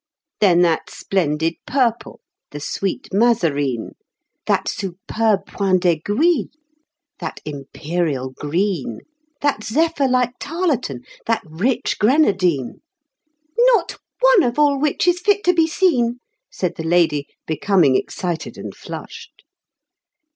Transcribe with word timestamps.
"Then 0.39 0.63
that 0.63 0.89
splendid 0.89 1.57
purple, 1.67 2.21
the 2.49 2.59
sweet 2.59 3.09
Mazarine; 3.13 3.91
That 4.47 4.67
superb 4.67 5.45
point 5.45 5.83
d'aiguille, 5.83 6.47
that 7.19 7.39
imperial 7.45 8.31
green, 8.31 9.01
That 9.41 9.63
zephyr 9.63 10.07
like 10.07 10.31
tarletan, 10.39 11.03
that 11.27 11.43
rich 11.45 11.99
grenadine" 11.99 12.81
"Not 13.59 13.99
one 14.21 14.41
of 14.41 14.57
all 14.57 14.79
which 14.79 15.07
is 15.07 15.19
fit 15.21 15.43
to 15.43 15.53
be 15.53 15.67
seen," 15.67 16.17
Said 16.51 16.77
the 16.77 16.83
lady, 16.83 17.27
becoming 17.45 17.95
excited 17.95 18.57
and 18.57 18.75
flushed. 18.75 19.43